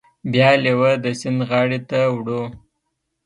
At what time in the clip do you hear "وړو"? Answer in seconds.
2.15-2.43